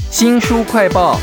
[0.00, 1.18] 新书快报：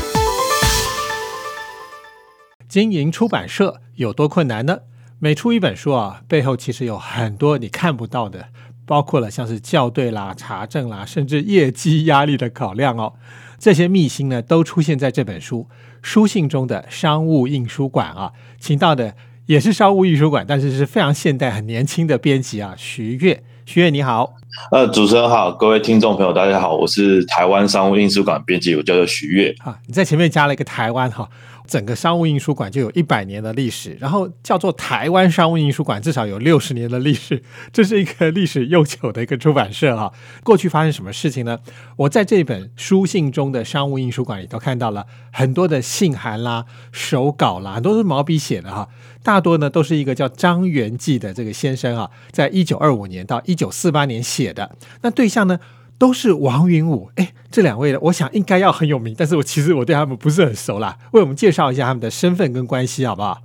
[2.68, 4.80] 经营出版社有多困难呢？
[5.18, 8.48] 每出一本书啊，背后其实有很多你看不到的，
[8.84, 13.14] 包括了像是校对啦、查证啦，甚至业绩压力的考量哦。
[13.58, 15.66] 这些秘辛呢，都出现在这本书
[16.02, 19.16] 《书信中的商务印书馆》啊，请到的
[19.46, 23.42] 也是商务印书馆，但是是非常现代、很年轻的编辑啊，徐悦。
[23.72, 24.34] 徐悦你好。
[24.72, 29.54] 呃，主持人好，各位听众朋友，大家好，我是台湾商务印书馆编辑，我叫做徐悦。
[29.58, 31.28] 啊，你在前面加了一个台湾哈。
[31.70, 37.40] 整个商务印书馆就有一百年的历史，然后叫做台湾商务印书馆，至少有六十年的历史，
[37.72, 40.12] 这是一个历史悠久的一个出版社哈。
[40.42, 41.56] 过去发生什么事情呢？
[41.94, 48.88] 我在这本书信中的商务印书馆里头看到了很多的信函啦、手稿啦，都是毛笔写的哈。
[49.22, 54.74] 大多呢都是一个叫张元济的这个先生啊，在一九二五年到一九四八年写的。
[55.02, 55.60] 那对象呢？
[56.00, 63.38] 都是王云武，哎，这两位呢，我想应该要很有名，但是我其实我对他们不是很熟啦，为我们介绍一下他们的身份跟关系，好不好？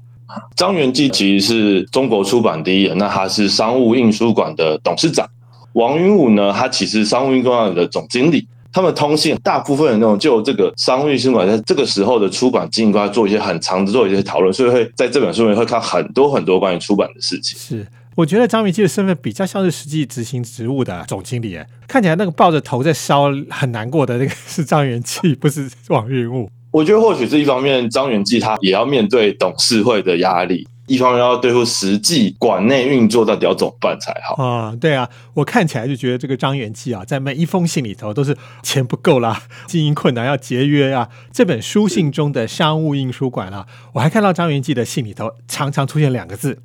[0.56, 5.30] 张元济其实是中国出版第一人，那他是商务印书馆的董事长。
[5.74, 8.48] 王云武呢，他其实商务印书馆的总经理。
[8.72, 17.58] 他们通信大部分的那种，就这个商务印书馆在这个时候的出版经营，要做一些很长的做一些讨论，所以会在这本书里面会看很多很多关于出版的事情。
[17.60, 17.86] 是。
[18.16, 26.50] 我觉得张元济的身份比较像是实际执行职务的总经理，看起来那个抱着头在烧很难过的那个是张元济，不是王云武。
[26.72, 34.74] 我觉得或许是一方面，张元济他也要面对董事会的压力，一方面要对付实际馆内运作到底要怎么办才好啊。
[34.80, 41.10] 对啊，我看起来就觉得这个张元济啊，在每一封信里头都是钱不够啦，经营困难要节约啊。
[41.34, 46.60] 这本书信中的商务印书馆啊，我还看到张元济的信里头常常出现两个字。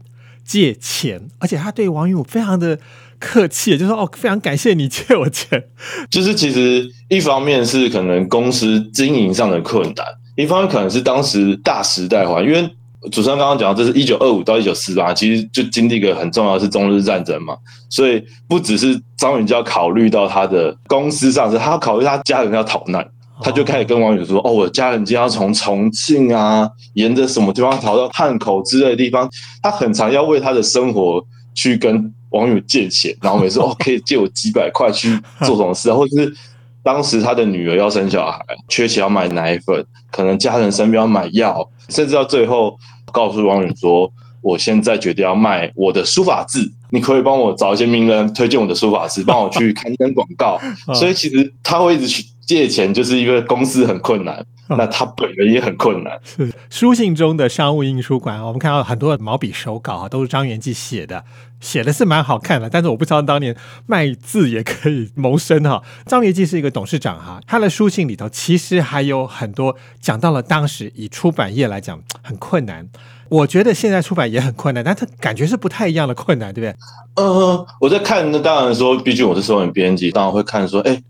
[0.50, 2.76] 借钱，而且他对王云武非常的
[3.20, 5.62] 客气，就说：“哦，非常感谢你借我钱。
[6.10, 12.68] ”就是其实一方面是可能公司经营上的困难，一方面可能是当时大时代化，因为
[13.12, 17.56] 主持人刚刚讲，这是一九二五到一九四八，其实就经历一个很重要的是中日战争嘛，
[17.89, 23.08] 所以不只是张云就要考虑到他的公司上是，他要考虑他家人要逃难。
[23.42, 29.28] 他就开始跟网友说：“哦，我家人今天要从重庆啊，沿着什么地方逃到汉口之类的地方。
[29.62, 31.24] 他很常要为他的生活
[31.55, 36.34] 去跟网友借钱，然后每次哦可以借我几百块去做什么事， 或者是
[36.83, 42.77] 当时他的女儿要生小孩，缺钱要买奶粉，可能家人生病要买药，甚至到最后
[43.12, 44.12] 告诉网友说：
[44.42, 50.58] 我现在决定要卖我的书法字，你可以帮我找一些名人推荐我的书法字，帮我去刊登广告。
[50.95, 56.18] 所以其实他会一直去。”借钱就是因为公司很困难，那他本人也很困难。
[56.24, 61.22] 是书信中的商务印书馆，我们看到很多毛笔手稿啊，都是张元济写的，
[61.60, 62.68] 写的是蛮好看的。
[62.68, 63.55] 但是我不知道当年
[63.86, 65.80] 卖字也可以谋生哈。
[66.06, 72.89] 张元济是一个董事长哈，他的书信里头其实还有很多讲到了当时以出版业来讲很困难。
[73.28, 77.24] 我觉得现在出版也很困难，但他感觉是不太一样的困难，对不对？
[77.24, 81.00] 呃，我在看，那当然说，毕竟我是收文编辑，当然会看说，哎。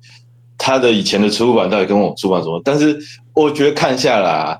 [0.62, 2.60] 他的以前的出版到底跟我出版什么？
[2.62, 2.98] 但是
[3.32, 4.58] 我觉得看下来啊，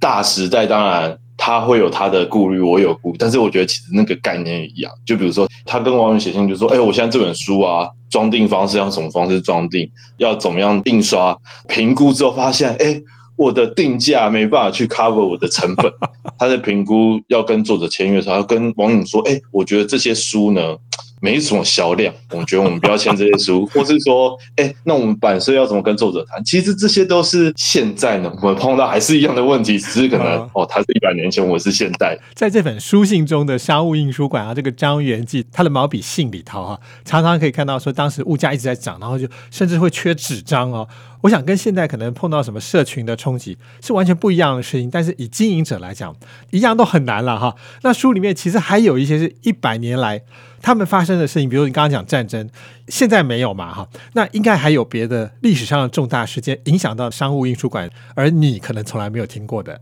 [0.00, 4.90] 大时代当然他会有他的顾虑，我有顾，但是我觉得其实那个概念一样。
[5.04, 9.86] 就比如说，他跟网友写信就说：“哎，我现在这本书啊，装订方式要什么方式装订，
[10.16, 11.36] 要怎么样印刷？
[11.68, 12.98] 评估之后发现，哎，
[13.36, 15.92] 我的定价没办法去 cover 我的成本。
[16.38, 20.76] 他在评估要跟作者签约的时候，要跟网友说：，哎，我觉得这些书呢。”
[21.22, 26.42] 没什么销量，我觉得我们不要签这些书，或是说，哎，那我们版税要怎么跟作者谈？
[26.44, 32.18] 其实这些都是现在呢，我们碰到还是一样的问题，只是可能哦，他是一百年前，我是现代。
[32.34, 40.88] 在这本书信中的商务印书馆啊，这个张元济他的毛笔信里头哈，常常可以看到说，当时物价一直在涨，然后就甚至会缺纸张哦。
[41.20, 46.12] 我想跟现在可能碰到什么社群的冲击是完全不一样的事情，但是以经营者来讲，
[46.50, 47.54] 一样都很难了哈。
[47.82, 50.20] 那书里面其实还有一些是一百年来
[50.62, 52.48] 他们发生的事情，比如你刚刚讲战争，
[52.86, 53.88] 现在没有嘛哈？
[54.14, 59.80] 那应该还有别的历史上的重大事件影响到商务印书馆，而你可能从来没有听过的。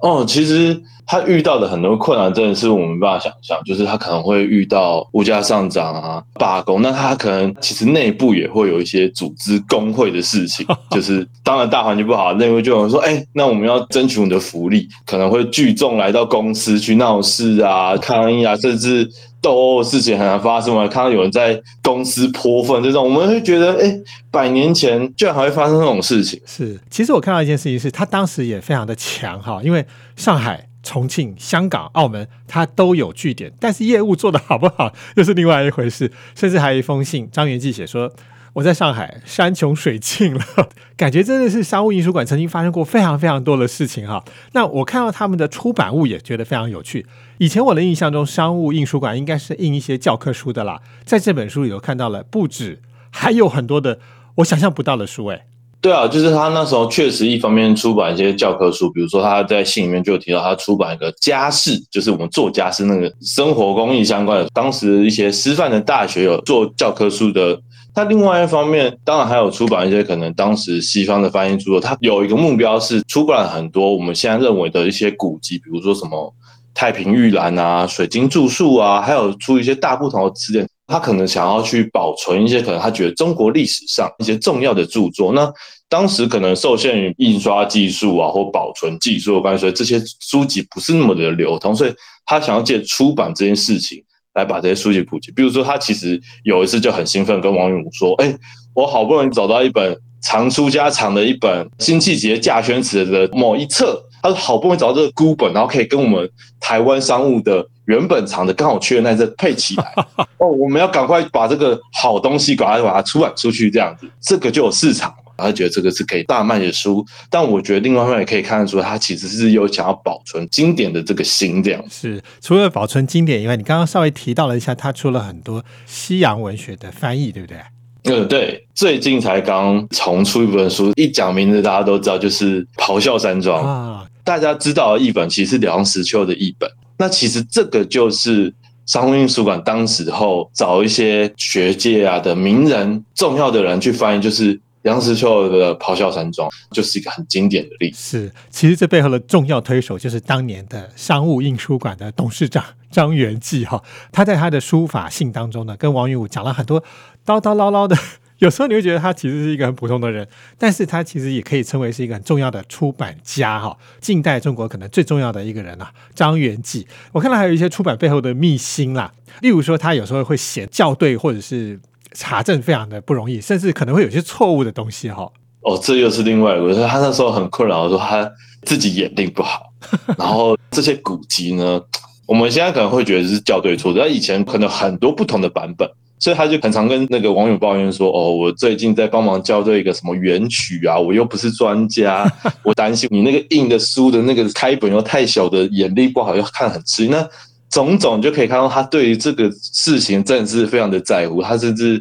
[0.00, 19.08] 哦，其实他遇到的很多困难真的是我们没办法想象，就是他可能会遇到物价上涨啊、罢工，那他可能其实内部也会有一些组织工会的事情， 就是当然大环境不好，内部就有人说，哎，那我们要争取我们的福利，可能会聚众来到公司去闹事啊、抗议啊，甚至。
[19.42, 20.86] 斗殴的事情很难发生嘛？
[20.86, 23.94] 看到有人在公司泼粪这种，我们会觉得，哎，
[24.30, 26.40] 百年前居然还会发生这种事情。
[26.46, 29.84] 是，其实我看到一件事情是，他当时也非常的强哈，因为
[30.14, 36.10] 上海、重庆、香港、澳门，他都有据点，但是业务做得好不好又是另外一回事。
[36.36, 38.10] 甚至还有一封信，张元济写说，
[38.54, 40.40] 我在上海山穷水尽了，
[40.94, 44.22] 感觉真的是商务印书馆曾经发生过非常非常多的事情哈。
[44.52, 47.06] 那我看到他们的出版物也觉得非常有趣。
[47.38, 53.98] 以前我的印象中，商务印书馆应该是印一些教科书的啦，在这本书里头看到了不止，还有很多的
[54.34, 55.44] 我想象不到的书诶。
[55.80, 67.58] 对啊，就是他那时候确实一方面出版一些教科书，比如说他在信里面就提到他出版一个家事，就是我们做家事那个生活工艺相关的，当时一些师范的大学有做教科书的。
[67.94, 76.34] 他另外一方面，当然还有出版一些可能当时西方的翻译著作，他有一个目标是出版很多我们现在认为的一些古籍，比如说什么
[76.72, 80.66] 太平御览啊、水晶著述啊，还有出一些大不同的词典。
[80.88, 85.50] 他可能想要去保存一些可能他觉得中国历史上一些重要的著作，那
[85.88, 91.94] 当时可能受限于印刷技术啊或保存技术的关系，所以这些书籍不是那么的流通，所以
[92.26, 94.02] 他想要借出版这件事情
[94.34, 95.30] 来把这些书籍普及。
[95.32, 98.34] 比如说，他其实有一次就很兴奋跟王永武说：“哎，
[98.74, 106.30] 我好不容易找到一本藏书家藏的一本辛弃疾稼轩词的某一册。”他说：“好不容易找到这个孤本，然后可以跟我们
[106.60, 109.92] 台湾商务的原本藏的刚好缺的那这配起来
[110.38, 115.12] 哦，我们要赶快把这个好东西赶快把它出版出去，这样子这个就有市场。
[115.36, 121.84] 他觉得这个是可以大卖的书，但我觉得另外一方面也可以看得出，他其实是有想要保存经典的这个心这样。
[121.90, 127.58] 是除了保存经典以外，你刚刚稍微提到了一下，他出了很多西洋文学的翻译，对不对？”
[128.04, 134.04] 嗯，对，最近才刚重出一本书，一讲名字大家都知道，就是《咆哮山庄》啊。
[134.24, 136.68] 大家知道的译本其实是梁实秋的译本，
[136.98, 138.52] 那其实这个就是
[138.86, 147.96] 商务印书馆当时候找一些学界啊的名人、重要的人去翻译，就是梁实秋的《咆哮山庄》，就是一个很经典的例子。
[147.98, 156.82] 是，其实这背后的重要推手就是当年的商务印书馆的董事长张元济哈，他在他的书法信当中呢，跟王云武讲了很多。
[157.24, 157.96] 叨叨唠唠的，
[158.38, 160.26] 有时候你会觉得他其实是一个很普通的人，
[160.58, 163.78] 但是他其实也可以称为是一个很重要的出版家哈。
[164.00, 166.84] 近代中国可能最重要的一个人啊，张元济。
[167.12, 171.78] 我看到还有一些出版背后的秘辛啦，例如说他有时候会写校对或者是
[172.14, 175.30] 查证非常的不容易，甚至可能会有些错误的东西哈。
[175.62, 178.30] 哦，这又是另外一个，他那时候很困扰，说他
[178.64, 179.72] 自己眼力不好，
[180.18, 181.80] 然后这些古籍呢，
[182.26, 185.88] 我们现在可能会觉得是校对错，但以前可能很多不同的版本。
[186.18, 192.32] 所以他就很常跟那个网友抱怨说：“哦，我最近在帮忙校对一个什么原曲啊，我又不是专家，
[192.62, 197.08] 我担心你那个印的书的那个开本又太小的眼力不好，又看很吃。
[197.08, 197.28] 那
[197.72, 202.00] 种种就可以看到他对于这个事情真的是非常的在乎，他甚至。”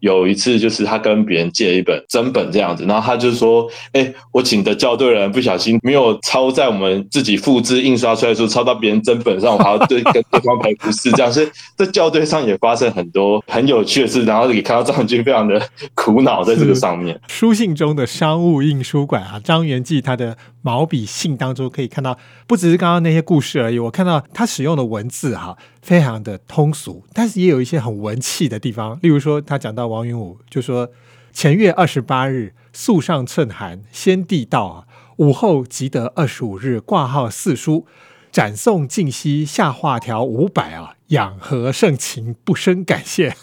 [0.00, 11.30] 有一次，就是他跟别人借一本真本这样子，然后他就说：“哎，我请的校对人不小心没有抄在我们自己复制印刷出来的书，抄到别人真本上，我还要对跟对方赔不是这样。
[11.32, 15.60] ”所以在校对上也发生很多很有趣的事，然后可以看到张军非常的
[15.94, 17.20] 苦恼在这个上面。
[17.28, 22.16] 书信中的商务印书馆啊，张元济他的毛笔信当中可以看到，
[22.46, 23.78] 不只是刚刚那些故事而已。
[23.78, 25.56] 我看到他使用的文字哈。
[25.82, 28.98] 非常的通俗，但是也有一些很文气的地方。
[29.02, 30.90] 例如说，他讲到王云武，就说
[31.32, 34.84] 前月二十八日肃上称寒，先帝到啊，
[35.16, 37.86] 午后即得二十五日挂号四书，
[38.30, 43.34] 展送晋西下画条五百啊，养和盛情，不生感谢。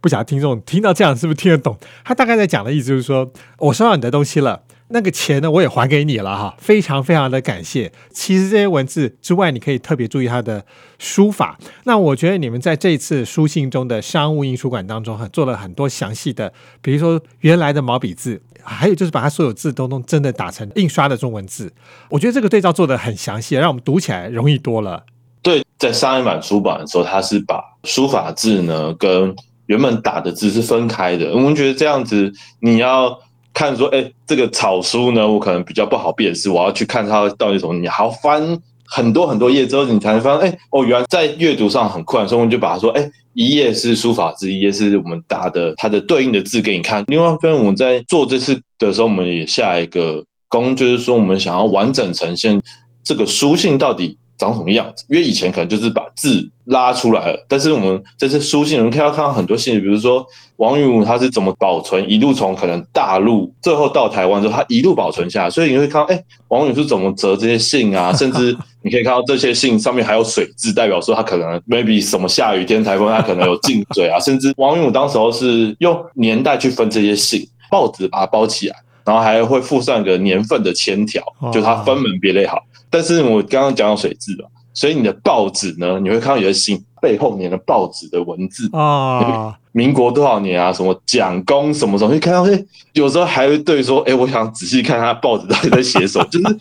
[0.00, 1.78] 不晓得听众听到这样是不是听得懂？
[2.04, 4.62] 他大概在讲的意思就是说，我收到你的东西了。
[4.88, 7.90] 那个钱呢，我也还给你了哈，非常非常的感谢。
[8.10, 10.64] 其实这些文字之外，你可以特别注意他的
[10.98, 11.58] 书法。
[11.84, 21.72] 那我觉得你们在这一次书信中的商务印书馆当中，哈，做了很多详细的，比如说原来的毛笔字，还有就是把它所有字都弄真的打成印刷的中文字。
[22.08, 25.04] 我觉得这个对照做的很详细，让我们读起来容易多了。
[25.42, 29.34] 对，在上一版出版的时候，他是把书法字呢跟
[29.66, 31.32] 原本打的字是分开的。
[31.32, 33.18] 我们觉得这样子，你要。
[33.56, 37.72] 看说，哎，这个草书呢，我可能比较不好辨识，我要去看它到底什么。
[37.72, 38.46] 你还要翻
[38.84, 47.02] 很多很多页之后，你才能发现，哎，哦，原来在阅读上很困难，所以我们就把它说，哎，一页是书法字，一页是我们打的它的对应的字给你看。
[47.06, 52.60] 另外，跟我们在做这次的时候，我们也下一个功，就是说我们想要完整呈现
[53.02, 54.18] 这个书信到底。
[54.38, 55.04] 长什么样子？
[55.08, 60.26] 因为以前可能就是把字拉出来了，但是我们这次书信，人看到看到很多信，比如说
[60.56, 68.12] 王云武他是怎么保存，一路从可能大陆最后到台湾之后，他一路保存下来，所以你会看到，哎，王云是怎么折这些信啊？
[68.16, 74.18] 甚至你可以看到这些信上面还有水渍，代表说他可能 maybe 什么下雨天台风，他可能有进水啊。
[74.20, 78.76] 甚至王云武当时候是用年代去分这些信，报纸把它包起来，
[79.06, 81.22] 然后还会附上一个年份的签条，
[81.52, 82.58] 就它分门别类好。
[82.90, 96.56] 但是我刚刚讲到水渍了，所以你的报纸呢，你会看到有些信背后粘的报纸的文字啊，民国多少年啊，什么蒋公什么什么，你看到哎，有时候还会对说，哎，我想仔细看他报纸到底在写什么， 就是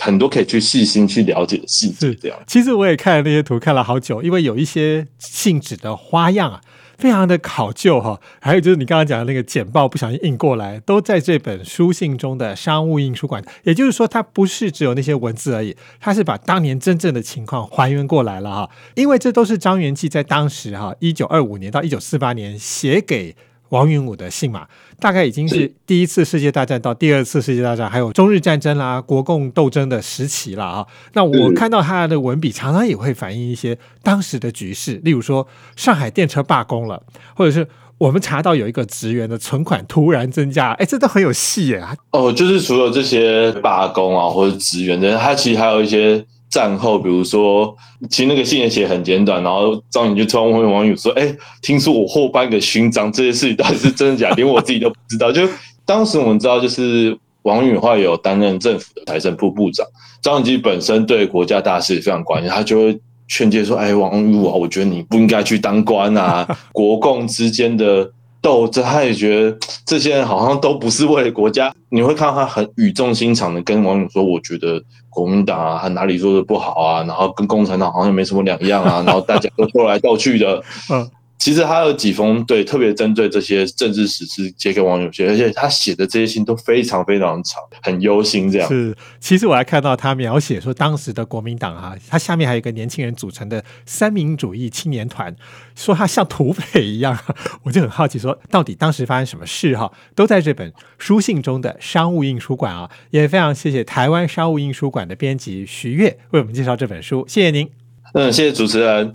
[0.00, 2.14] 很多可以去细心去了解的细节。
[2.14, 6.60] 这样，其实我也看了那些图，看了好久，因为有一些信纸的花样啊。
[7.00, 13.42] 非常的考究哈，还有就是你刚刚讲的那个简报不小心印过来，都在这本书信中的商务印书馆。
[13.64, 18.70] 也就是说，它不是只有那些文字而已，它是把当年真正的情况还原过来了哈。
[18.94, 23.34] 因为这都是张元济在当时哈，一九二五年到一九四八年写给。
[23.70, 24.66] 王云武的信嘛，
[25.00, 30.86] 大概已经是第一次世界大战到第二次世界大战，还有中日战争啦、国共斗争的时期了啊。
[31.14, 37.02] 那我看到他的文笔，常常也会反映一些当时的局势，例如说上海电车罢工了，
[37.34, 37.66] 或者是
[37.98, 41.84] 我们查到有一个职员的存款突然增加，哎，这都很有戏耶。
[42.12, 46.24] 哦，就是除了这些罢工啊，或者职员的，他其实还有一些。
[46.50, 47.74] 战后，比如说，
[48.10, 54.30] 其实那个信也写很简短，然后张颖就突然问王宇说：“哎，听说我获颁个勋章，这些事情到底是真的假？
[54.30, 55.30] 连我自己都不知道。
[55.32, 55.42] ”就
[55.84, 59.86] 当时我们知道，就是王宇话有担任政府的财政部部长，
[60.20, 71.72] 张永基本身对国家大事非常关心，他就会劝诫说：“哎，王宇啊，我觉得你不应该去当官啊， 国共之间的。”斗争，他也觉得这些人好像都不是为了国家。
[71.88, 77.02] 你会看到他很语重心长的跟网友说：“我觉得国民党啊，他哪里做的不好啊？
[77.04, 79.02] 然后跟共产党好像没什么两样啊？
[79.04, 80.62] 然后大家都斗来斗去的。
[80.90, 81.10] ”嗯。
[81.40, 88.68] 其实他有几封对特别针对这些政治史诗写给网友写，而且他写的这些信都非常非常长，很忧心这样。
[88.68, 95.34] 是，其实我还看到他描写说当时的国民党啊，他下面还有一个年轻人组成的三民主义青年团，
[95.74, 97.18] 说他像土匪一样，
[97.62, 99.90] 我就很好奇说到底当时发生什么事哈？
[100.14, 107.66] 都在这本书信中的商务印书馆啊，也非常谢谢台湾商务印书馆的编辑徐悦为我们介绍这本书，谢谢您。
[108.12, 109.14] 嗯，谢谢主持人。